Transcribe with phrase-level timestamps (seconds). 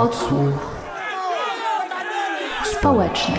[0.00, 0.76] Odsłuch
[2.64, 3.34] społeczny.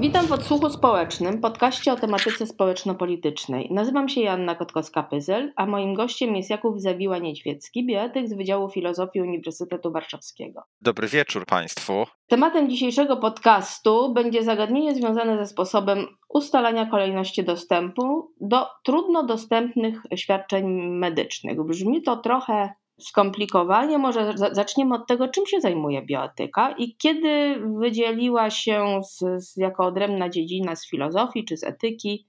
[0.00, 3.68] Witam w Odsłuchu Społecznym, podcaście o tematyce społeczno-politycznej.
[3.70, 9.92] Nazywam się Joanna Kotkowska-Pyzel, a moim gościem jest Jakub Zawiła-Niedźwiecki, bioetyk z Wydziału Filozofii Uniwersytetu
[9.92, 10.62] Warszawskiego.
[10.80, 12.06] Dobry wieczór Państwu.
[12.26, 20.66] Tematem dzisiejszego podcastu będzie zagadnienie związane ze sposobem ustalania kolejności dostępu do trudno dostępnych świadczeń
[20.88, 21.62] medycznych.
[21.62, 28.50] Brzmi to trochę skomplikowanie, może zaczniemy od tego, czym się zajmuje bioetyka i kiedy wydzieliła
[28.50, 32.28] się z, z, jako odrębna dziedzina z filozofii czy z etyki.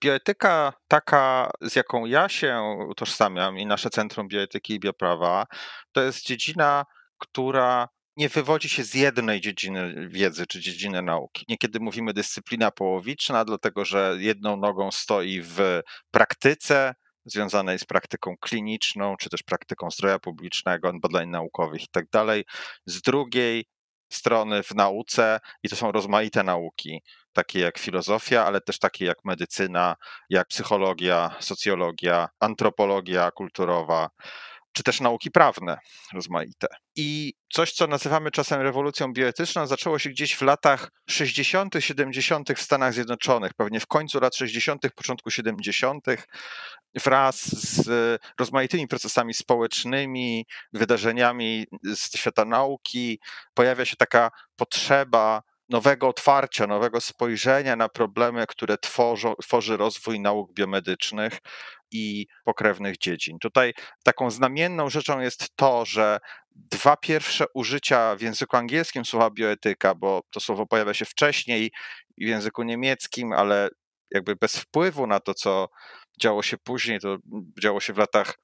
[0.00, 5.46] Bioetyka, taka z jaką ja się utożsamiam i nasze Centrum Bioetyki i Bioprawa,
[5.92, 6.84] to jest dziedzina,
[7.18, 11.44] która nie wywodzi się z jednej dziedziny wiedzy czy dziedziny nauki.
[11.48, 19.16] Niekiedy mówimy dyscyplina połowiczna, dlatego że jedną nogą stoi w praktyce, związanej z praktyką kliniczną,
[19.16, 22.04] czy też praktyką zdrowia publicznego, badań naukowych i tak.
[22.86, 23.64] Z drugiej
[24.12, 29.18] strony w nauce, i to są rozmaite nauki, takie jak filozofia, ale też takie jak
[29.24, 29.96] medycyna,
[30.30, 34.08] jak psychologia, socjologia, antropologia kulturowa,
[34.74, 35.78] czy też nauki prawne
[36.12, 36.66] rozmaite.
[36.96, 42.52] I coś, co nazywamy czasem rewolucją bioetyczną, zaczęło się gdzieś w latach 60., 70.
[42.56, 46.06] w Stanach Zjednoczonych, pewnie w końcu lat 60., początku 70.,
[46.94, 47.88] wraz z
[48.38, 53.20] rozmaitymi procesami społecznymi, wydarzeniami z świata nauki,
[53.54, 60.52] pojawia się taka potrzeba nowego otwarcia, nowego spojrzenia na problemy, które tworzą, tworzy rozwój nauk
[60.52, 61.38] biomedycznych
[61.94, 63.38] i pokrewnych dziedzin.
[63.38, 66.18] Tutaj taką znamienną rzeczą jest to, że
[66.50, 71.72] dwa pierwsze użycia w języku angielskim słowa bioetyka, bo to słowo pojawia się wcześniej
[72.18, 73.68] w języku niemieckim, ale
[74.10, 75.68] jakby bez wpływu na to, co
[76.20, 77.16] działo się później, to
[77.62, 78.38] działo się w latach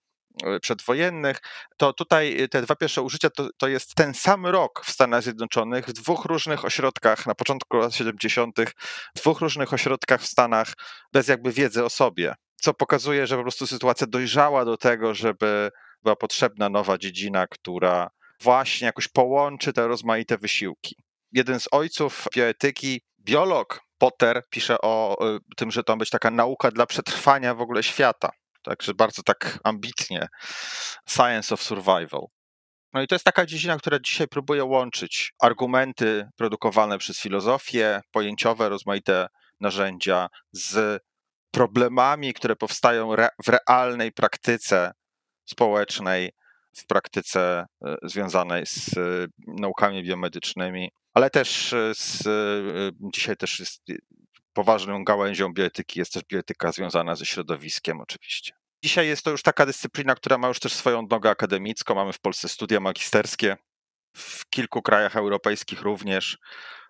[0.45, 1.41] e, przedwojennych,
[1.77, 5.87] to tutaj te dwa pierwsze użycia to, to jest ten sam rok w Stanach Zjednoczonych,
[5.87, 8.57] w dwóch różnych ośrodkach, na początku lat 70.,
[9.17, 10.73] w dwóch różnych ośrodkach w Stanach,
[11.13, 15.71] bez jakby wiedzy o sobie co pokazuje, że po prostu sytuacja dojrzała do tego, żeby
[16.03, 18.11] była potrzebna nowa dziedzina, która
[18.41, 20.97] właśnie jakoś połączy te rozmaite wysiłki.
[21.33, 25.17] Jeden z ojców bioetyki, biolog Potter, pisze o
[25.57, 28.31] tym, że to ma być taka nauka dla przetrwania w ogóle świata.
[28.63, 30.29] Także bardzo tak ambitnie.
[31.09, 32.27] Science of Survival.
[32.93, 38.69] No i to jest taka dziedzina, która dzisiaj próbuje łączyć argumenty produkowane przez filozofię, pojęciowe,
[38.69, 39.27] rozmaite
[39.61, 41.03] narzędzia z
[41.51, 43.11] problemami, które powstają
[43.45, 44.93] w realnej praktyce
[45.49, 46.31] społecznej,
[46.77, 52.29] w praktyce e, związanej z e, naukami biomedycznymi, ale też e, z,
[53.15, 53.83] dzisiaj też jest
[54.53, 58.53] poważną gałęzią bioetyki, jest też bioetyka związana ze środowiskiem oczywiście.
[58.85, 61.95] Dzisiaj jest to już taka dyscyplina, która ma już też swoją nogę akademicką.
[61.95, 63.57] Mamy w Polsce studia magisterskie,
[64.17, 66.39] w kilku krajach europejskich również.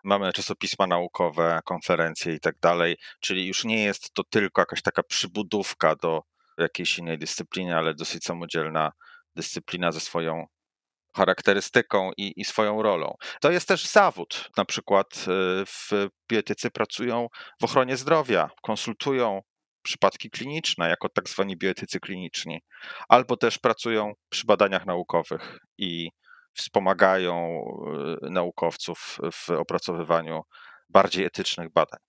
[0.04, 5.02] Mamy czasopisma naukowe, konferencje i tak dalej, czyli już nie jest to tylko jakaś taka
[5.02, 6.22] przybudówka do
[6.58, 8.92] jakiejś innej dyscypliny, ale dosyć samodzielna
[9.36, 10.46] dyscyplina ze swoją
[11.16, 13.14] charakterystyką i, i, swoją rolą.
[13.40, 14.50] To jest też zawód.
[14.56, 17.26] Na przykład y, w bioetycy pracują
[17.60, 19.40] w ochronie zdrowia, konsultują
[19.82, 22.62] przypadki kliniczne jako tak zwani bioetycy kliniczni,
[23.08, 26.10] albo też pracują przy badaniach naukowych i
[26.60, 27.64] wspomagają
[28.22, 30.42] e, naukowców w opracowywaniu
[30.88, 32.00] bardziej etycznych badań.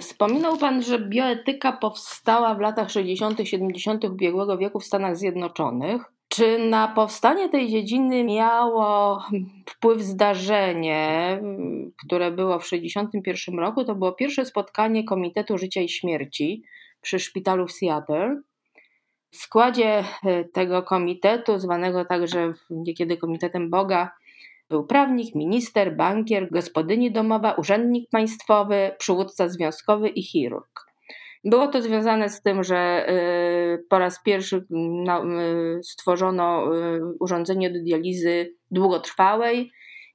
[0.00, 4.04] Wspominał Pan, że bioetyka powstała w latach 60., 70.
[4.04, 6.02] ubiegłego wieku w Stanach Zjednoczonych.
[6.28, 9.22] Czy na powstanie tej dziedziny miało
[9.68, 11.40] wpływ zdarzenie,
[12.06, 13.84] które było w 1961 roku?
[13.84, 16.62] To było pierwsze spotkanie Komitetu Życia i Śmierci
[17.00, 18.42] przy szpitalu w Seattle.
[19.30, 24.10] W składzie e, tego komitetu, zwanego także niekiedy Komitetem Boga,
[24.70, 30.86] był prawnik, minister, bankier, gospodyni domowa, urzędnik państwowy, przywódca związkowy i chirurg.
[31.44, 36.64] Było to związane z tym, że e, po raz pierwszy no, e, stworzono
[37.20, 39.72] urządzenie do dializy długotrwałej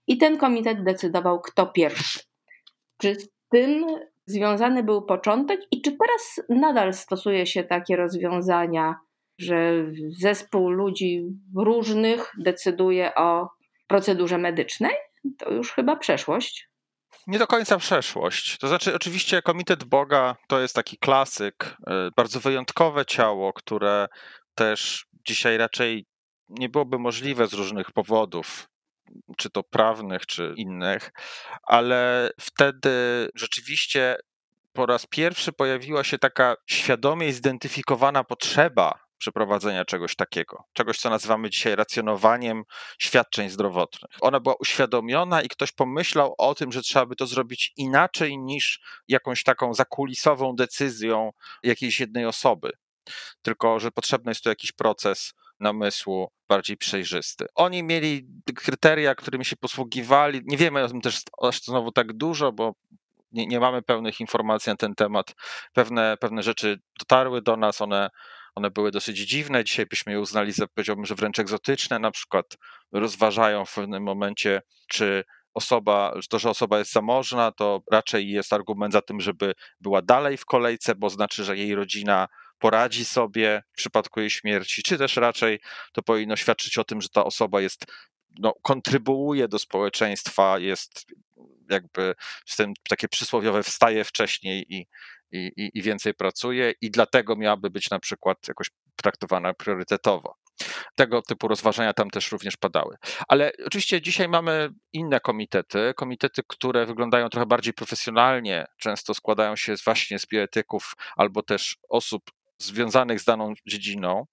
[0.08, 2.20] i ten komitet decydował, kto pierwszy.
[2.98, 3.86] Czy z tym
[4.26, 8.96] związany był początek i czy teraz nadal stosuje się takie rozwiązania
[9.38, 11.24] że zespół ludzi
[11.56, 13.50] różnych decyduje o
[13.88, 14.94] procedurze medycznej?
[15.38, 16.70] To już chyba przeszłość.
[17.28, 18.58] Nie do końca przeszłość.
[18.58, 24.08] To znaczy, oczywiście, Komitet Boga to jest taki klasyk, e, bardzo wyjątkowe ciało, które
[24.56, 26.06] też dzisiaj raczej
[26.50, 28.70] nie byłoby możliwe z różnych powodów,
[29.38, 31.12] czy to prawnych, czy innych,
[31.64, 32.90] ale wtedy
[33.36, 34.18] rzeczywiście
[34.74, 40.64] po raz pierwszy pojawiła się taka świadomie zidentyfikowana potrzeba przeprowadzenia czegoś takiego.
[40.74, 42.64] Czegoś, co nazywamy dzisiaj racjonowaniem
[43.00, 44.12] świadczeń zdrowotnych.
[44.22, 48.82] Ona była uświadomiona i ktoś pomyślał o tym, że trzeba by to zrobić inaczej niż
[49.08, 51.32] jakąś taką zakulisową decyzją
[51.64, 52.72] jakiejś jednej osoby.
[53.42, 57.46] Tylko, że potrzebny jest tu jakiś proces namysłu bardziej przejrzysty.
[57.56, 60.42] Oni mieli kryteria, którymi się posługiwali.
[60.46, 62.74] Nie wiemy o tym też aż znowu tak dużo, bo
[63.32, 65.36] nie, nie mamy pełnych informacji na ten temat.
[65.74, 68.10] Pewne, pewne rzeczy dotarły do nas, one,
[68.56, 69.64] one były dosyć dziwne.
[69.64, 72.00] Dzisiaj byśmy je uznali za, powiedziałbym, że wręcz egzotyczne.
[72.00, 72.58] Na przykład
[72.92, 75.24] rozważają w pewnym momencie, czy
[75.54, 80.38] osoba, to, że osoba jest zamożna, to raczej jest argument za tym, żeby była dalej
[80.38, 82.28] w kolejce, bo znaczy, że jej rodzina
[82.60, 85.60] poradzi sobie w przypadku jej śmierci, czy też raczej
[85.94, 87.86] to powinno świadczyć o tym, że ta osoba jest,
[88.40, 91.06] no, kontrybuuje do społeczeństwa, jest
[91.70, 92.16] jakby
[92.46, 94.88] z tym takie przysłowiowe wstaje wcześniej i,
[95.32, 100.36] i, i więcej pracuje i dlatego miałaby być na przykład jakoś traktowana priorytetowo.
[100.96, 102.96] Tego typu rozważania tam też również padały.
[103.28, 109.76] Ale oczywiście dzisiaj mamy inne komitety, komitety, które wyglądają trochę bardziej profesjonalnie, często składają się
[109.86, 112.24] właśnie z bioetyków albo też osób
[112.58, 114.26] związanych z daną dziedziną,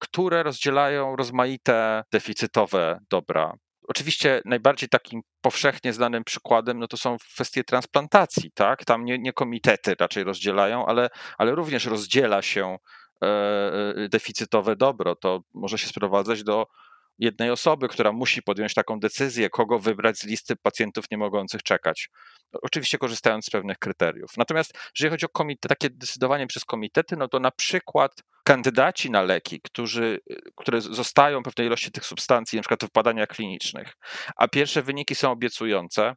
[0.00, 3.54] które rozdzielają rozmaite deficytowe dobra.
[3.88, 8.84] Oczywiście najbardziej takim powszechnie znanym przykładem no to są kwestie transplantacji, tak?
[8.84, 12.76] Tam nie, nie komitety raczej rozdzielają, ale, ale również rozdziela się
[13.22, 15.16] e, e, deficytowe dobro.
[15.16, 16.66] To może się sprowadzać do
[17.18, 22.10] jednej osoby, która musi podjąć taką decyzję, kogo wybrać z listy pacjentów nie mogących czekać.
[22.62, 24.30] Oczywiście korzystając z pewnych kryteriów.
[24.36, 29.60] Natomiast jeżeli chodzi o takie decydowanie przez komitety, no to na przykład kandydaci na leki,
[29.60, 30.18] którzy,
[30.56, 33.92] które zostają pewnej ilości tych substancji, na przykład w badaniach klinicznych,
[34.36, 36.14] a pierwsze wyniki są obiecujące,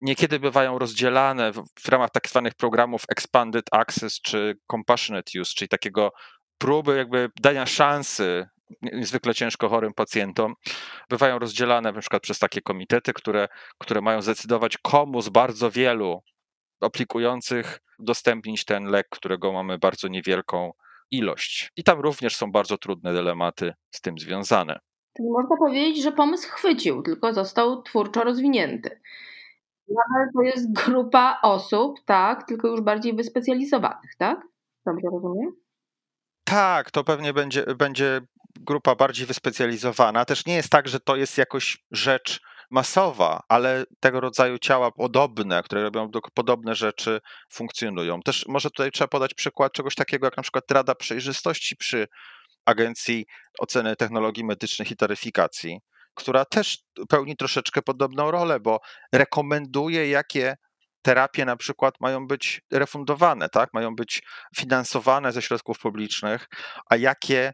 [0.00, 5.68] niekiedy bywają rozdzielane w, w ramach tak zwanych programów Expanded Access czy Compassionate Use, czyli
[5.68, 6.12] takiego
[6.58, 8.48] próby jakby dania szansy
[8.82, 10.54] niezwykle ciężko chorym pacjentom,
[11.10, 13.48] bywają rozdzielane na przykład przez takie komitety, które,
[13.78, 16.22] które mają zdecydować, komu z bardzo wielu
[16.80, 20.72] aplikujących udostępnić ten lek, którego mamy bardzo niewielką
[21.10, 21.72] ilość.
[21.76, 24.78] I tam również są bardzo trudne dylematy z tym związane.
[25.16, 29.00] Czyli można powiedzieć, że pomysł chwycił, tylko został twórczo rozwinięty.
[29.88, 34.40] Nadal to jest grupa osób, tak, tylko już bardziej wyspecjalizowanych, tak?
[34.86, 35.52] Dobrze rozumiem?
[36.44, 38.20] Tak, to pewnie będzie, będzie
[38.60, 40.24] grupa bardziej wyspecjalizowana.
[40.24, 42.40] Też nie jest tak, że to jest jakoś rzecz
[42.70, 47.20] masowa, ale tego rodzaju ciała podobne, które robią podobne rzeczy,
[47.52, 48.22] funkcjonują.
[48.22, 52.08] Też może tutaj trzeba podać przykład czegoś takiego, jak na przykład Rada Przejrzystości przy
[52.66, 53.26] Agencji
[53.58, 55.80] Oceny Technologii Medycznych i Taryfikacji,
[56.14, 56.78] która też
[57.08, 58.80] pełni troszeczkę podobną rolę, bo
[59.12, 60.56] rekomenduje, jakie
[61.02, 63.70] terapie na przykład mają być refundowane, tak?
[63.72, 64.22] mają być
[64.56, 66.46] finansowane ze środków publicznych,
[66.90, 67.52] a jakie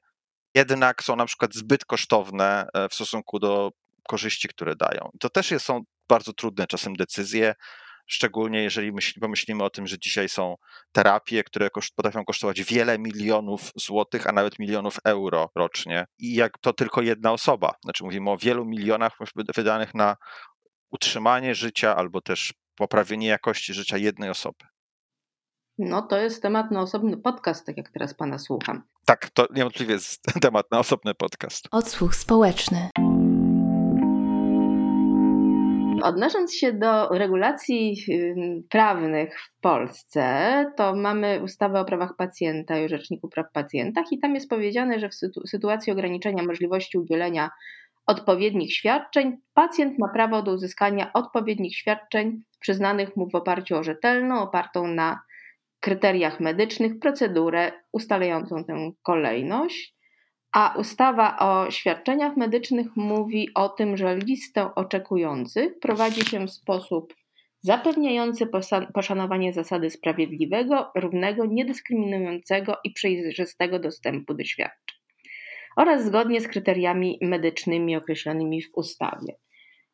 [0.55, 3.71] jednak są na przykład zbyt kosztowne e, w stosunku do
[4.09, 5.11] korzyści, które dają.
[5.21, 7.55] To też są bardzo trudne czasem decyzje,
[8.07, 10.57] szczególnie jeżeli myśl, pomyślimy o tym, że dzisiaj są
[10.93, 16.07] terapie, które koszt, potrafią kosztować wiele milionów złotych, a nawet milionów euro rocznie.
[16.19, 19.19] I jak to tylko jedna osoba, znaczy mówimy o wielu milionach
[19.55, 20.17] wydanych na
[20.91, 24.65] utrzymanie życia albo też poprawienie jakości życia jednej osoby.
[25.79, 28.83] No to jest temat na osobny podcast, tak jak teraz Pana słucham.
[29.07, 31.69] Tak, to niewątpliwie jest temat na osobny podcast.
[31.71, 32.91] Odsłuch społeczny.
[36.03, 37.97] Odnosząc się do regulacji
[38.69, 40.23] prawnych w Polsce,
[40.77, 45.01] to mamy ustawę o prawach pacjenta i o Rzeczniku Praw Pacjentach i tam jest powiedziane,
[45.01, 45.15] że w
[45.47, 47.51] sytuacji ograniczenia możliwości udzielenia
[48.07, 54.41] odpowiednich świadczeń pacjent ma prawo do uzyskania odpowiednich świadczeń przyznanych mu w oparciu o rzetelną,
[54.41, 55.21] opartą na
[55.81, 59.95] kryteriach medycznych procedurę ustalającą tę kolejność,
[60.53, 67.15] a ustawa o świadczeniach medycznych mówi o tym, że listę oczekujących prowadzi się w sposób
[67.61, 68.47] zapewniający
[68.95, 75.03] poszanowanie zasady sprawiedliwego, równego, niedyskryminującego i przejrzystego dostępu do świadczeń
[75.77, 79.37] oraz zgodnie z kryteriami medycznymi określonymi w ustawie.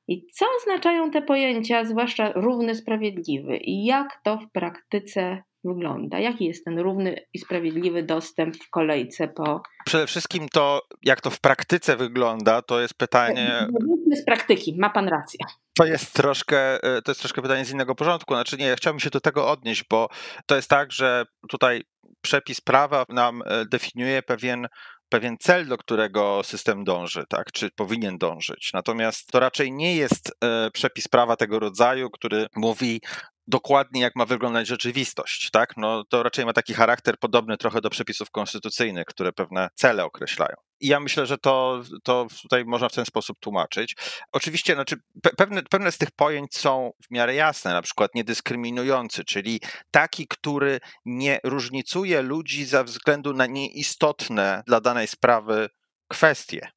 [0.08, 6.18] I co oznaczają te pojęcia, zwłaszcza równy, sprawiedliwy, i jak to w praktyce wygląda?
[6.18, 9.62] Jaki jest ten równy i sprawiedliwy dostęp w kolejce po.
[9.84, 13.66] Przede wszystkim to, jak to w praktyce wygląda, to jest pytanie.
[14.12, 15.38] Z praktyki, ma pan rację.
[15.74, 18.34] To jest troszkę, e, to jest troszkę pytanie z innego porządku.
[18.34, 20.08] Znaczy nie, ja chciałbym się do tego odnieść, bo
[20.46, 21.82] to jest tak, że tutaj
[22.20, 24.68] przepis prawa nam e, definiuje pewien
[25.08, 28.70] pewien cel, do którego system dąży, tak, czy powinien dążyć.
[28.74, 33.00] Natomiast to raczej nie jest e, przepis prawa tego rodzaju, który mówi,
[33.48, 35.76] dokładnie, jak ma wyglądać rzeczywistość, tak?
[35.76, 40.56] No to raczej ma taki charakter podobny trochę do przepisów konstytucyjnych, które pewne cele określają.
[40.80, 43.96] I ja myślę, że to, to tutaj można w ten sposób tłumaczyć.
[44.32, 44.96] Oczywiście znaczy,
[45.36, 50.80] pewne, pewne z tych pojęć są w miarę jasne, na przykład niedyskryminujący, czyli taki, który
[51.04, 55.68] nie różnicuje ludzi ze względu na nieistotne dla danej sprawy
[56.08, 56.70] kwestie.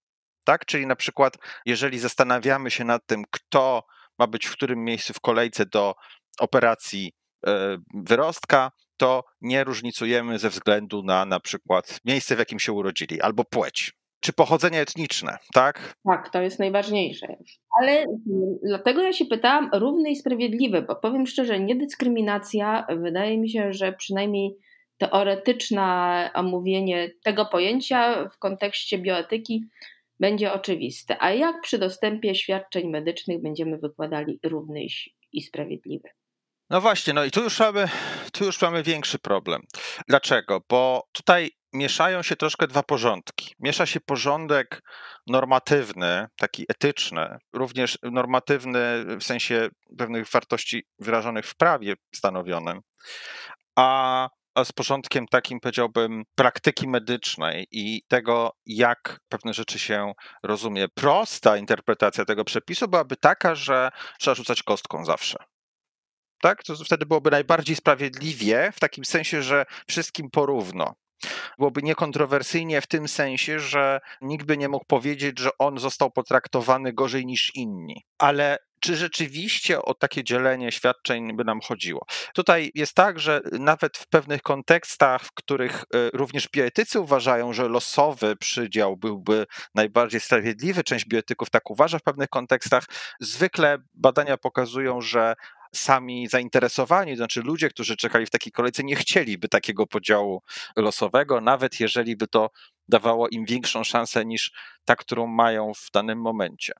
[0.45, 0.65] Tak?
[0.65, 3.83] Czyli na przykład, jeżeli zastanawiamy się nad tym, kto
[4.19, 5.95] ma być w którym miejscu w kolejce do
[6.39, 7.13] operacji
[7.47, 13.21] e, wyrostka, to nie różnicujemy ze względu na na przykład miejsce, w jakim się urodzili,
[13.21, 15.95] albo płeć, czy pochodzenie etniczne, tak?
[16.05, 17.27] Tak, to jest najważniejsze.
[17.81, 18.17] Ale mm,
[18.63, 23.93] dlatego ja się pytałam równy i sprawiedliwy, bo powiem szczerze, niedyskryminacja wydaje mi się, że
[23.93, 24.57] przynajmniej
[24.97, 29.65] teoretyczne omówienie tego pojęcia w kontekście bioetyki
[30.19, 31.17] będzie oczywiste.
[31.19, 34.85] A jak przy dostępie świadczeń medycznych będziemy wykładali równy
[35.31, 36.09] i sprawiedliwy?
[36.71, 37.89] No właśnie, no i tu już mamy,
[38.33, 39.61] tu już mamy większy problem.
[40.07, 40.61] Dlaczego?
[40.69, 43.55] Bo tutaj mieszają się troszkę dwa porządki.
[43.59, 44.81] Miesza się porządek
[45.27, 52.81] normatywny, taki etyczny, również normatywny w sensie pewnych wartości wyrażonych w prawie stanowionym,
[53.75, 60.13] a, a z porządkiem takim, powiedziałbym, praktyki medycznej i tego, jak pewne rzeczy się
[60.43, 60.87] rozumie.
[60.95, 65.50] Prosta interpretacja tego przepisu byłaby taka, że trzeba rzucać kostką zawsze
[66.41, 66.63] tak?
[66.63, 70.95] To wtedy byłoby najbardziej sprawiedliwie, w takim sensie, że wszystkim porówno.
[71.57, 76.93] Byłoby niekontrowersyjnie w tym sensie, że nikt by nie mógł powiedzieć, że on został potraktowany
[76.93, 78.05] gorzej niż inni.
[78.17, 82.05] Ale czy rzeczywiście o takie dzielenie świadczeń by nam chodziło.
[82.33, 87.67] Tutaj jest tak, że nawet w pewnych kontekstach, w których e, również bioetycy uważają, że
[87.67, 89.45] losowy przydział byłby
[89.75, 92.86] najbardziej sprawiedliwy, część bioetyków tak uważa w pewnych kontekstach,
[93.19, 95.36] zwykle badania pokazują, że
[95.75, 100.41] sami zainteresowani, to znaczy ludzie, którzy czekali w takiej kolejce, nie chcieliby takiego podziału
[100.75, 102.49] losowego, nawet jeżeli by to
[102.87, 104.51] dawało im większą szansę niż
[104.85, 106.73] ta, którą mają w danym momencie.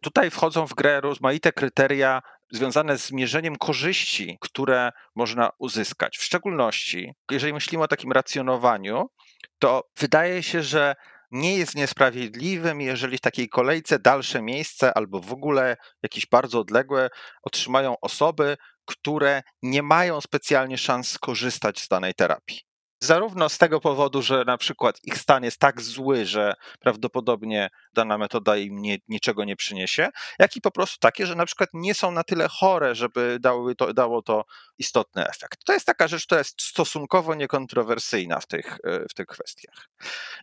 [0.00, 6.18] Tutaj wchodzą w grę rozmaite kryteria związane z mierzeniem korzyści, które można uzyskać.
[6.18, 9.10] W szczególności, jeżeli myślimy o takim racjonowaniu,
[9.58, 10.94] to wydaje się, że
[11.32, 17.10] nie jest niesprawiedliwym, jeżeli w takiej kolejce dalsze miejsce albo w ogóle jakieś bardzo odległe
[17.42, 22.60] otrzymają osoby, które nie mają specjalnie szans skorzystać z danej terapii.
[23.02, 28.18] Zarówno z tego powodu, że na przykład ich stan jest tak zły, że prawdopodobnie dana
[28.18, 30.08] metoda im nie, niczego nie przyniesie,
[30.38, 33.74] jak i po prostu takie, że na przykład nie są na tyle chore, żeby dało
[33.74, 34.44] to, dało to
[34.78, 35.64] istotny efekt.
[35.64, 38.78] To jest taka rzecz, która jest stosunkowo niekontrowersyjna w tych,
[39.10, 39.88] w tych kwestiach.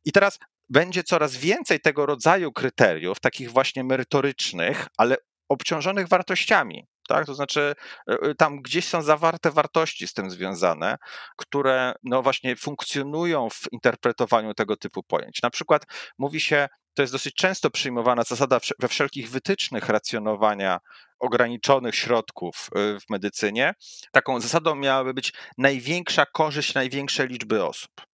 [0.06, 0.40] I teraz
[0.70, 5.18] będzie coraz więcej tego rodzaju kryteriów, takich właśnie merytorycznych, ale
[5.50, 6.88] obciążonych wartościami.
[7.08, 7.26] Tak?
[7.26, 7.76] To znaczy,
[8.10, 10.98] e, e, tam gdzieś są zawarte wartości z tym związane,
[11.38, 15.42] które no właśnie funkcjonują w interpretowaniu tego typu pojęć.
[15.44, 15.84] Na przykład
[16.18, 20.80] mówi się, to jest dosyć często przyjmowana zasada we wszelkich wytycznych racjonowania
[21.20, 23.74] ograniczonych środków e, w medycynie.
[24.12, 28.09] Taką zasadą miałaby być największa korzyść największej liczby osób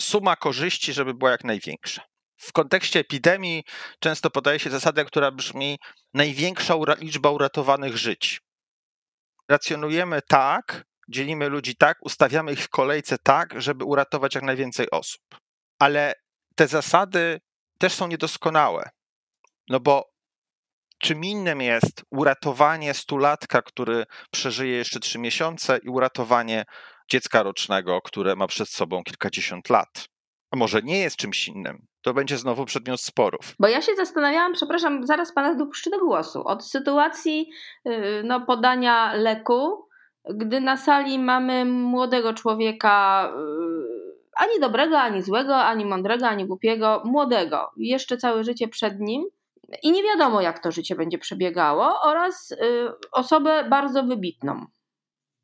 [0.00, 2.02] suma korzyści, żeby była jak największa.
[2.36, 3.64] W kontekście epidemii
[4.00, 5.78] często podaje się zasadę, która brzmi
[6.14, 8.40] największa liczba uratowanych żyć.
[9.48, 15.22] Racjonujemy tak, dzielimy ludzi tak, ustawiamy ich w kolejce tak, żeby uratować jak najwięcej osób.
[15.78, 16.14] Ale
[16.54, 17.40] te zasady
[17.78, 18.90] też są niedoskonałe.
[19.68, 20.10] No bo
[20.98, 26.64] czym innym jest uratowanie stulatka, który przeżyje jeszcze trzy miesiące i uratowanie
[27.08, 30.08] dziecka rocznego, które ma przed sobą kilkadziesiąt lat.
[30.50, 31.86] A może nie jest czymś innym?
[32.02, 33.54] To będzie znowu przedmiot sporów.
[33.58, 37.50] Bo ja się zastanawiałam, przepraszam, zaraz pana dopuszczę do głosu, od sytuacji
[37.86, 39.88] y, no, podania leku,
[40.34, 47.02] gdy na sali mamy młodego człowieka, y, ani dobrego, ani złego, ani mądrego, ani głupiego,
[47.04, 49.24] młodego, jeszcze całe życie przed nim
[49.82, 52.56] i nie wiadomo, jak to życie będzie przebiegało, oraz y,
[53.12, 54.66] osobę bardzo wybitną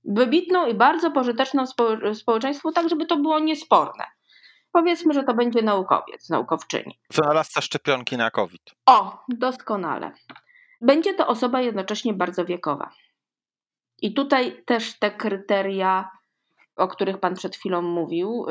[0.05, 4.05] wybitną i bardzo pożyteczną spo, społeczeństwu, tak żeby to było niesporne.
[4.73, 7.01] Powiedzmy, że to będzie naukowiec, naukowczyni.
[7.11, 8.63] Wynalazca szczepionki na COVID.
[8.87, 10.13] O, doskonale.
[10.81, 12.91] Będzie to osoba jednocześnie bardzo wiekowa.
[14.03, 16.11] I tutaj też te kryteria
[16.77, 18.47] o których Pan przed chwilą mówił,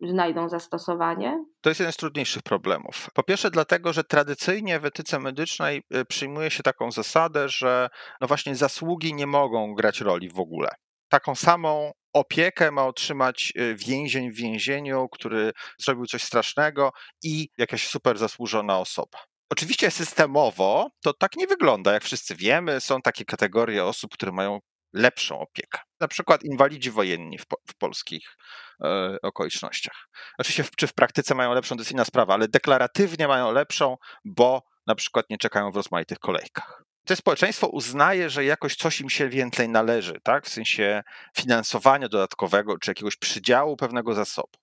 [0.00, 1.44] yy, znajdą zastosowanie?
[1.60, 3.10] To jest jeden z trudniejszych problemów.
[3.14, 7.88] Po pierwsze, dlatego, że tradycyjnie w etyce medycznej y, przyjmuje się taką zasadę, że
[8.20, 10.68] no właśnie zasługi nie mogą grać roli w ogóle.
[11.08, 16.90] Taką samą opiekę ma otrzymać y, więzień w więzieniu, który zrobił coś strasznego
[17.22, 19.18] i jakaś super zasłużona osoba.
[19.50, 21.92] Oczywiście systemowo to tak nie wygląda.
[21.92, 24.58] Jak wszyscy wiemy, są takie kategorie osób, które mają
[24.92, 25.78] lepszą opiekę.
[26.00, 28.36] Na przykład inwalidzi wojenni w, po, w polskich
[28.84, 30.08] e, okolicznościach.
[30.38, 34.62] Oczywiście, czy w praktyce mają lepszą, to jest inna sprawa, ale deklaratywnie mają lepszą, bo
[34.86, 36.82] na przykład nie czekają w rozmaitych kolejkach.
[37.06, 40.46] To społeczeństwo uznaje, że jakoś coś im się więcej należy, tak?
[40.46, 41.02] w sensie
[41.36, 44.58] finansowania dodatkowego czy jakiegoś przydziału pewnego zasobu.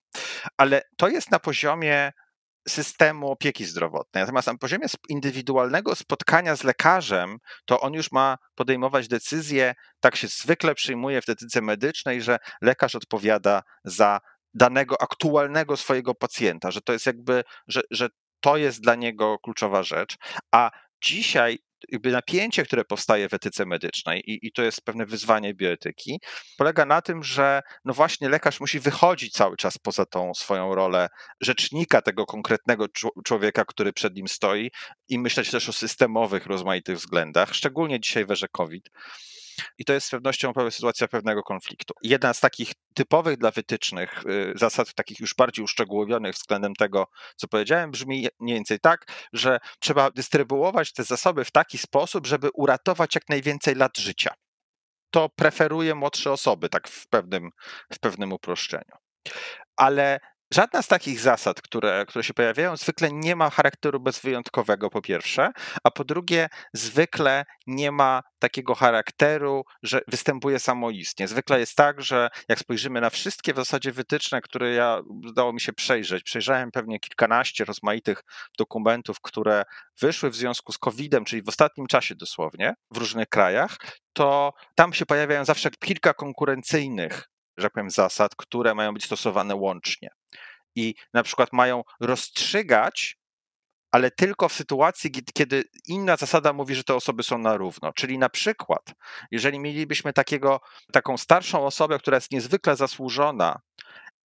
[0.57, 2.11] Ale to jest na poziomie
[2.69, 4.23] systemu opieki zdrowotnej.
[4.23, 10.27] Natomiast na poziomie indywidualnego spotkania z lekarzem, to on już ma podejmować decyzje, tak się
[10.27, 14.19] zwykle przyjmuje w etyce medycznej, że lekarz odpowiada za
[14.53, 18.09] danego aktualnego swojego pacjenta, że to jest jakby, że, że
[18.41, 20.17] to jest dla niego kluczowa rzecz.
[20.51, 20.71] A
[21.03, 21.59] dzisiaj
[21.91, 26.19] jakby napięcie, które powstaje w etyce medycznej i, i to jest pewne wyzwanie bioetyki,
[26.57, 31.07] polega na tym, że no właśnie lekarz musi wychodzić cały czas poza tą swoją rolę
[31.41, 32.85] rzecznika tego konkretnego
[33.25, 34.71] człowieka, który przed nim stoi
[35.09, 38.89] i myśleć też o systemowych, rozmaitych względach, szczególnie dzisiaj w erze COVID
[39.77, 41.93] i to jest z pewnością sytuacja pewnego konfliktu.
[42.03, 47.47] Jedna z takich typowych dla wytycznych y, zasad, takich już bardziej uszczegółowionych względem tego, co
[47.47, 53.15] powiedziałem, brzmi mniej więcej tak, że trzeba dystrybuować te zasoby w taki sposób, żeby uratować
[53.15, 54.33] jak najwięcej lat życia.
[55.11, 57.49] To preferuje młodsze osoby, tak w pewnym,
[57.93, 58.95] w pewnym uproszczeniu.
[59.75, 60.19] Ale
[60.53, 65.51] Żadna z takich zasad, które, które się pojawiają, zwykle nie ma charakteru bezwyjątkowego, po pierwsze,
[65.83, 71.27] a po drugie, zwykle nie ma takiego charakteru, że występuje samoistnie.
[71.27, 75.61] Zwykle jest tak, że jak spojrzymy na wszystkie w zasadzie wytyczne, które ja udało mi
[75.61, 78.23] się przejrzeć, przejrzałem pewnie kilkanaście rozmaitych
[78.57, 79.63] dokumentów, które
[80.01, 83.77] wyszły w związku z COVID-em, czyli w ostatnim czasie dosłownie, w różnych krajach,
[84.13, 87.29] to tam się pojawiają zawsze kilka konkurencyjnych
[87.59, 90.09] że tak powiem, zasad, które mają być stosowane łącznie.
[90.75, 93.17] I na przykład mają rozstrzygać,
[93.91, 97.93] ale tylko w sytuacji, kiedy inna zasada mówi, że te osoby są na równo.
[97.93, 98.93] Czyli na przykład,
[99.31, 100.59] jeżeli mielibyśmy takiego,
[100.91, 103.59] taką starszą osobę, która jest niezwykle zasłużona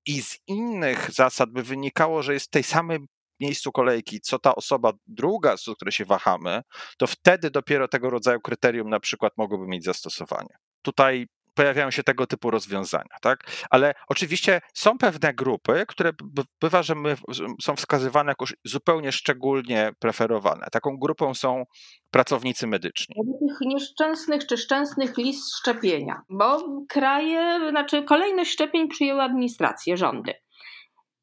[0.07, 2.99] i z innych zasad by wynikało, że jest w tej samej
[3.41, 6.63] miejscu kolejki, co ta osoba druga, z której się wahamy,
[6.99, 10.57] to wtedy dopiero tego rodzaju kryterium na przykład mogłoby mieć zastosowanie.
[10.83, 13.41] Tutaj pojawiają się tego typu rozwiązania, tak?
[13.71, 16.13] Ale oczywiście są pewne grupy, które
[16.61, 17.17] bywa, że my,
[17.63, 20.67] są wskazywane jako zupełnie szczególnie preferowane.
[20.73, 21.65] Taką grupą są
[22.11, 23.15] pracownicy medyczni.
[23.17, 30.33] Tych nieszczęsnych czy szczęsnych list szczepienia, bo kraje, znaczy kolejność szczepień przyjęły administracje, rządy.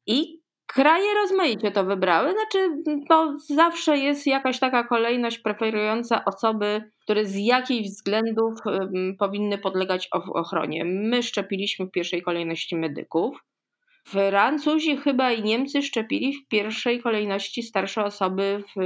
[0.06, 0.41] I
[0.74, 2.68] Kraje rozmaicie to wybrały, znaczy
[3.08, 8.58] to zawsze jest jakaś taka kolejność preferująca osoby, które z jakichś względów
[9.18, 10.84] powinny podlegać ochronie.
[10.84, 13.44] My szczepiliśmy w pierwszej kolejności medyków.
[14.04, 18.80] Francuzi chyba i Niemcy szczepili w pierwszej kolejności starsze osoby w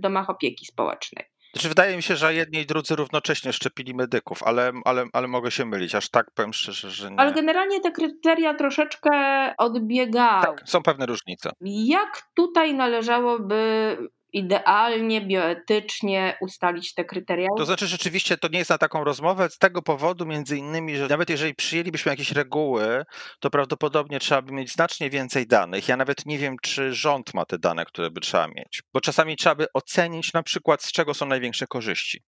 [0.00, 1.24] domach opieki społecznej.
[1.56, 5.50] Znaczy, wydaje mi się, że jedni i drudzy równocześnie szczepili medyków, ale, ale, ale mogę
[5.50, 7.20] się mylić, aż tak powiem szczerze, że nie.
[7.20, 9.10] Ale generalnie te kryteria troszeczkę
[9.58, 10.42] odbiegają.
[10.42, 11.50] Tak, są pewne różnice.
[11.60, 13.96] Jak tutaj należałoby
[14.36, 17.48] idealnie, bioetycznie ustalić te kryteria.
[17.56, 21.08] To znaczy rzeczywiście to nie jest na taką rozmowę z tego powodu między innymi, że
[21.08, 23.04] nawet jeżeli przyjęlibyśmy jakieś reguły,
[23.40, 25.88] to prawdopodobnie trzeba by mieć znacznie więcej danych.
[25.88, 29.36] Ja nawet nie wiem, czy rząd ma te dane, które by trzeba mieć, bo czasami
[29.36, 32.22] trzeba by ocenić na przykład z czego są największe korzyści.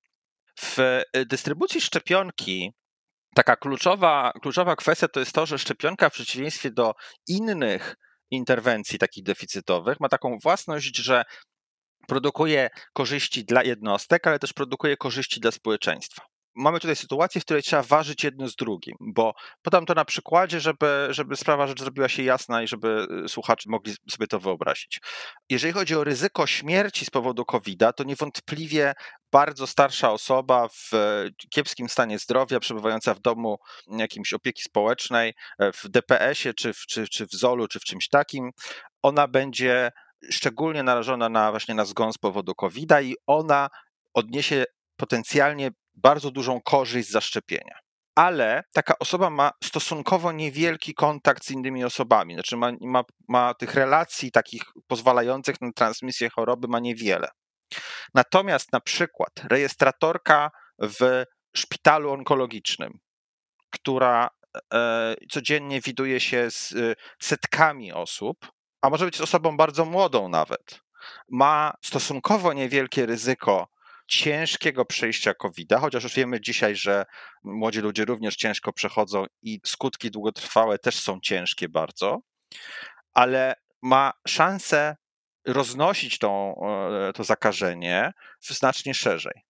[0.61, 2.73] W y, dystrybucji szczepionki
[3.35, 6.95] taka kluczowa, kluczowa kwestia to jest to, że szczepionka w przeciwieństwie do
[7.27, 7.97] innych
[8.31, 11.25] interwencji takich deficytowych ma taką własność, że
[12.09, 16.23] produkuje korzyści dla jednostek, ale też produkuje korzyści dla społeczeństwa.
[16.55, 20.61] Mamy tutaj sytuację, w której trzeba ważyć jedno z drugim, bo podam to na przykładzie,
[20.61, 25.01] żeby, żeby sprawa rzecz zrobiła się jasna i żeby y, słuchacze mogli sobie to wyobrazić.
[25.51, 28.95] Jeżeli chodzi o ryzyko śmierci z powodu COVID-a, to niewątpliwie
[29.33, 30.91] bardzo starsza osoba w
[31.51, 37.09] kiepskim stanie zdrowia, przebywająca w domu jakimś opieki społecznej, e, w DPS-ie, czy w, czy,
[37.09, 38.51] czy w ZOL-u, czy w czymś takim,
[39.03, 39.91] ona będzie
[40.31, 43.69] szczególnie narażona na właśnie na zgon z powodu covid i ona
[44.15, 44.65] odniesie
[44.97, 47.79] potencjalnie bardzo dużą korzyść z zaszczepienia.
[48.15, 53.75] Ale taka osoba ma stosunkowo niewielki kontakt z innymi osobami, znaczy ma, ma, ma tych
[53.75, 57.29] relacji takich pozwalających na transmisję choroby ma niewiele.
[58.15, 61.25] Natomiast na przykład rejestratorka w
[61.57, 62.99] szpitalu onkologicznym,
[63.71, 64.31] która
[64.75, 70.81] e, codziennie widuje się z e, setkami osób, a może być osobą bardzo młodą nawet,
[71.31, 73.69] ma stosunkowo niewielkie ryzyko
[74.09, 77.05] ciężkiego przejścia COVID-a, chociaż już wiemy dzisiaj, że
[77.43, 82.19] młodzi ludzie również ciężko przechodzą i skutki długotrwałe też są ciężkie bardzo,
[83.15, 84.97] ale ma szansę
[85.47, 86.55] roznosić tą,
[87.09, 89.48] e, to zakażenie znacznie szerzej.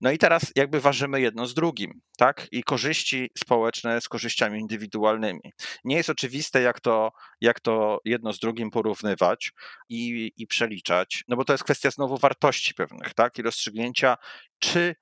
[0.00, 2.46] No i teraz jakby ważymy jedno z drugim, tak?
[2.52, 5.52] I korzyści społeczne z korzyściami indywidualnymi.
[5.84, 9.52] Nie jest oczywiste, jak to, jak to jedno z drugim porównywać
[9.88, 13.38] i, i przeliczać, no bo to jest kwestia znowu wartości pewnych, tak?
[13.38, 14.16] I rozstrzygnięcia,
[14.58, 14.94] czy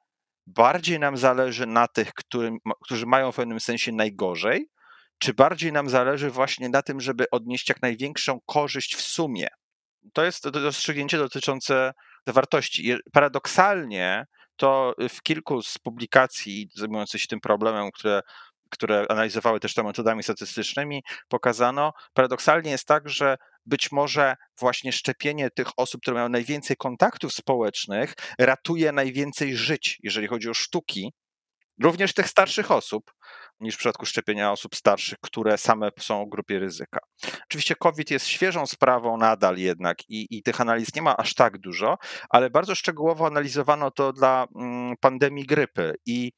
[0.47, 4.69] bardziej nam zależy na tych, którym, którzy mają w pewnym sensie najgorzej,
[5.19, 9.49] czy bardziej nam zależy właśnie na tym, żeby odnieść jak największą korzyść w sumie.
[10.13, 11.93] To jest rozstrzygnięcie dotyczące
[12.27, 12.95] wartości.
[13.13, 18.21] Paradoksalnie to w kilku z publikacji zajmujących się tym problemem, które,
[18.71, 25.51] które analizowały też to metodami statystycznymi, pokazano, paradoksalnie jest tak, że być może właśnie szczepienie
[25.51, 31.13] tych osób, które mają najwięcej kontaktów społecznych, ratuje najwięcej żyć, jeżeli chodzi o sztuki,
[31.83, 33.13] również tych starszych osób,
[33.61, 36.99] niż w przypadku szczepienia osób starszych, które same są w grupie ryzyka.
[37.45, 41.59] Oczywiście COVID jest świeżą sprawą nadal jednak i, i tych analiz nie ma aż tak
[41.59, 41.99] dużo,
[42.31, 46.33] ale bardzo szczegółowo analizowano to dla mm, pandemii grypy i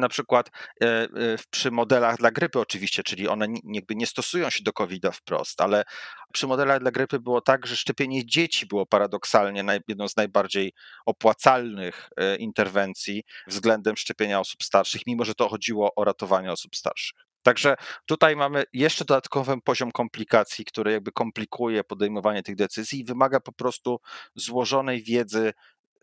[0.00, 0.50] na przykład
[0.82, 1.08] e, e,
[1.50, 5.84] przy modelach dla grypy oczywiście, czyli one jakby nie stosują się do COVID-a wprost, ale
[6.32, 10.72] przy modelach dla grypy było tak, że szczepienie dzieci było paradoksalnie jedną z najbardziej
[11.06, 17.18] opłacalnych e, interwencji względem szczepienia osób starszych, mimo że to chodziło o ratowanie osób starszych.
[17.42, 17.76] Także
[18.06, 23.52] tutaj mamy jeszcze dodatkowy poziom komplikacji, który jakby komplikuje podejmowanie tych decyzji i wymaga po
[23.52, 24.00] prostu
[24.34, 25.52] złożonej wiedzy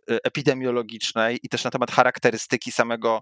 [0.08, 3.22] epidemiologicznej i też na temat charakterystyki samego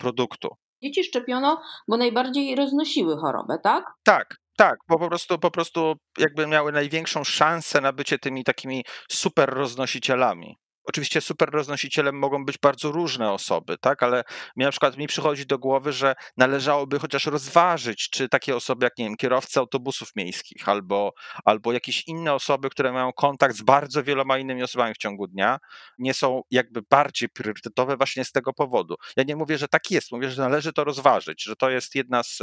[0.00, 0.48] produktu.
[0.82, 3.84] Dzieci szczepiono, bo najbardziej roznosiły chorobę, tak?
[4.02, 8.84] Tak, tak, bo po prostu, po prostu jakby miały największą szansę na bycie tymi takimi
[9.10, 10.56] super roznosicielami.
[10.84, 14.24] Oczywiście super roznosicielem mogą być bardzo różne osoby, tak, ale
[14.56, 18.98] mi na przykład mi przychodzi do głowy, że należałoby chociaż rozważyć, czy takie osoby jak,
[18.98, 21.12] nie wiem, kierowcy autobusów miejskich albo,
[21.44, 25.58] albo jakieś inne osoby, które mają kontakt z bardzo wieloma innymi osobami w ciągu dnia,
[25.98, 28.94] nie są jakby bardziej priorytetowe właśnie z tego powodu.
[29.16, 32.22] Ja nie mówię, że tak jest, mówię, że należy to rozważyć, że to jest jedna
[32.22, 32.38] z,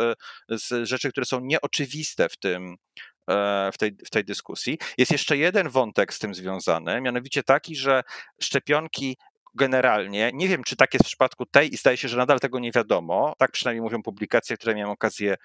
[0.49, 2.75] z rzeczy, które są nieoczywiste w tym,
[3.73, 4.77] w tej, w tej dyskusji.
[4.97, 8.03] Jest jeszcze jeden wątek z tym związany, mianowicie taki, że
[8.41, 9.17] szczepionki
[9.55, 12.59] generalnie, nie wiem czy tak jest w przypadku tej i zdaje się, że nadal tego
[12.59, 15.35] nie wiadomo, tak przynajmniej mówią publikacje, które miałem okazję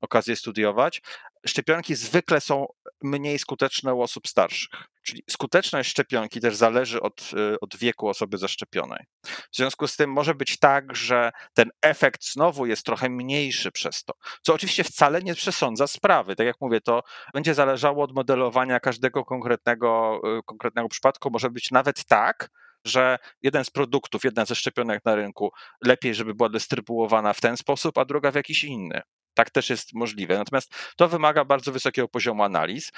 [0.00, 1.02] okazję studiować,
[1.46, 2.66] szczepionki zwykle są
[3.02, 4.91] mniej skuteczne u osób starszych.
[5.02, 9.04] Czyli skuteczność szczepionki też zależy od, y, od wieku osoby zaszczepionej.
[9.24, 14.04] W związku z tym może być tak, że ten efekt znowu jest trochę mniejszy przez
[14.04, 14.12] to,
[14.42, 16.36] co oczywiście wcale nie przesądza sprawy.
[16.36, 17.02] Tak jak mówię, to
[17.34, 21.30] będzie zależało od modelowania każdego konkretnego, y, konkretnego przypadku.
[21.30, 22.50] Może być nawet tak,
[22.84, 25.52] że jeden z produktów, jedna ze szczepionek na rynku,
[25.84, 29.02] lepiej, żeby była dystrybuowana w ten sposób, a druga w jakiś inny.
[29.34, 30.38] Tak też jest możliwe.
[30.38, 32.92] Natomiast to wymaga bardzo wysokiego poziomu analiz.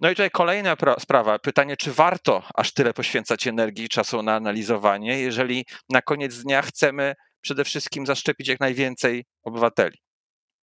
[0.00, 4.34] No i tutaj kolejna sprawa, pytanie, czy warto aż tyle poświęcać energii i czasu na
[4.34, 9.98] analizowanie, jeżeli na koniec dnia chcemy przede wszystkim zaszczepić jak najwięcej obywateli.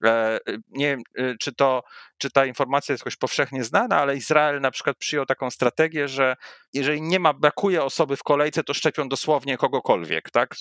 [0.06, 1.82] E, nie wiem, e, czy, to,
[2.17, 6.36] czy ta informacja jest jakoś powszechnie znana, ale Izrael na przykład przyjął taką strategię, że
[6.74, 10.56] jeżeli nie ma, brakuje osoby w kolejce, to szczepią dosłownie kogokolwiek, tak?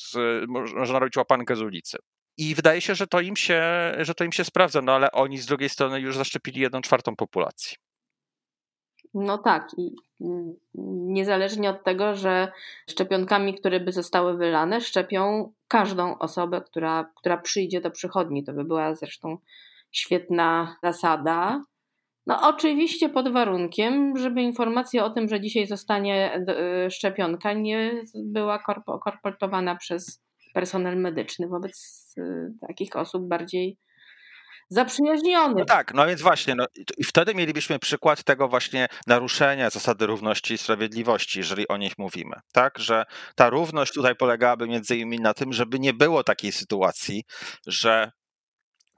[0.49, 1.99] Można robić łapankę z ulicy.
[2.37, 3.63] I wydaje się, że to im się,
[3.99, 7.17] że to im się sprawdza, no ale oni z drugiej strony już zaszczepili jedną czwartą
[7.17, 7.77] populacji.
[9.15, 9.93] No tak, i
[11.15, 12.53] niezależnie od tego, że
[12.91, 18.45] szczepionkami, które by zostały wylane, szczepią każdą osobę, która, która przyjdzie do przychodni.
[18.45, 19.39] To by była zresztą
[19.91, 21.63] świetna zasada.
[22.27, 26.45] No oczywiście pod warunkiem, żeby informacja o tym, że dzisiaj zostanie
[26.87, 28.63] y, szczepionka nie była
[29.05, 30.23] korportowana przez
[30.55, 33.77] personel medyczny wobec y, takich osób bardziej
[34.73, 35.55] zaprzyjaźniony.
[35.59, 36.67] No tak, no więc właśnie, no,
[36.99, 42.37] i wtedy mielibyśmy przykład tego właśnie naruszenia zasady równości i sprawiedliwości, jeżeli o nich mówimy,
[42.53, 43.05] tak, że
[43.35, 47.25] ta równość tutaj polegałaby między innymi na tym, żeby nie było takiej sytuacji,
[47.67, 48.13] że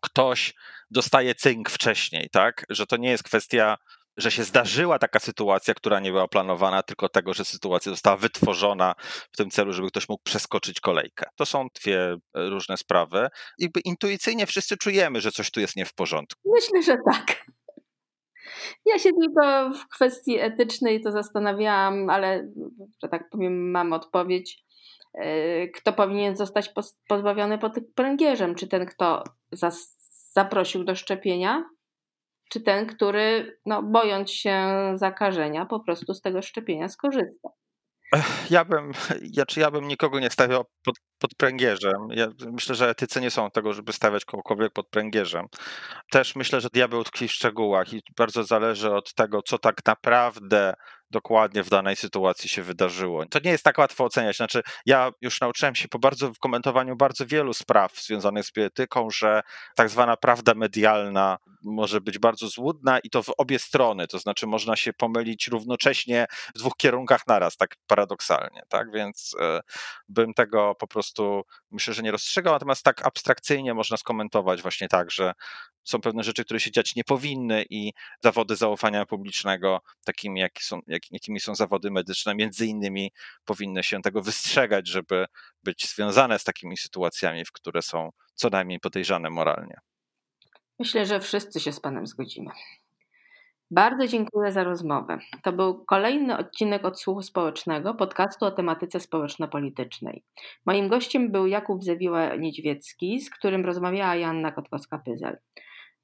[0.03, 0.55] ktoś
[0.91, 3.77] dostaje cynk wcześniej, tak, że to nie jest kwestia
[4.16, 8.94] że się zdarzyła taka sytuacja, która nie była planowana, tylko tego, że sytuacja została wytworzona
[9.33, 11.27] w tym celu, żeby ktoś mógł przeskoczyć kolejkę.
[11.37, 13.29] To są dwie e, różne sprawy.
[13.59, 16.40] Jakby intuicyjnie wszyscy czujemy, że coś tu jest nie w porządku.
[16.55, 17.44] Myślę, że tak.
[18.87, 22.48] Ja się tylko w kwestii etycznej to zastanawiałam, ale
[23.03, 24.64] że tak powiem, mam odpowiedź.
[25.14, 26.72] E, kto powinien zostać
[27.09, 28.55] pozbawiony pod pręgierzem?
[28.55, 29.24] Czy ten, kto
[30.33, 31.64] zaprosił do szczepienia,
[32.55, 37.49] czy ten, który no, bojąc się zakażenia, po prostu z tego szczepienia skorzysta.
[38.51, 38.93] Ja bym,
[39.33, 42.09] ja, czy ja bym nikogo nie stawiał pod, pod pręgierzem.
[42.11, 45.47] Ja myślę, że etycy nie są tego, żeby stawiać kogokolwiek pod pręgierzem.
[46.11, 50.75] Też myślę, że diabeł tkwi w szczegółach i bardzo zależy od tego, co tak naprawdę
[51.11, 53.27] dokładnie w danej sytuacji się wydarzyło.
[53.27, 54.37] To nie jest tak łatwo oceniać.
[54.37, 59.11] Znaczy, ja już nauczyłem się po bardzo w komentowaniu bardzo wielu spraw związanych z bioetyką,
[59.11, 59.43] że
[59.77, 64.07] tak zwana prawda medialna może być bardzo złudna i to w obie strony.
[64.07, 68.62] To znaczy, można się pomylić równocześnie w dwóch kierunkach naraz, tak paradoksalnie.
[68.69, 69.61] Tak więc e,
[70.09, 75.11] bym tego po prostu myślę, że nie rozstrzegał, natomiast tak abstrakcyjnie można skomentować właśnie tak,
[75.11, 75.33] że
[75.85, 80.81] są pewne rzeczy, które się dziać nie powinny i zawody zaufania publicznego, takimi jak są,
[80.87, 83.12] jak, jakimi są zawody medyczne, między innymi
[83.44, 85.27] powinny się tego wystrzegać, żeby
[85.64, 89.77] być związane z takimi sytuacjami, w które są co najmniej podejrzane moralnie.
[90.79, 92.51] Myślę, że wszyscy się z Panem zgodzimy.
[93.70, 95.18] Bardzo dziękuję za rozmowę.
[95.42, 100.23] To był kolejny odcinek odsłuchu społecznego podcastu o tematyce społeczno-politycznej.
[100.66, 105.37] Moim gościem był Jakub Zewiła-Niedźwiecki, z którym rozmawiała Janna Kotkowska-Pyzel.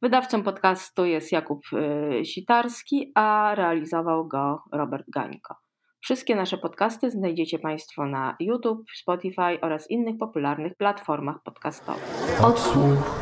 [0.02, 5.54] Wydawcą podcastu jest Jakub y, Sitarski, a realizował go Robert Gańko.
[6.00, 12.44] Wszystkie nasze podcasty znajdziecie Państwo na YouTube, Spotify oraz innych popularnych platformach podcastowych.
[12.44, 13.20] Odsłuch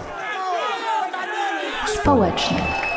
[1.86, 2.87] społeczny.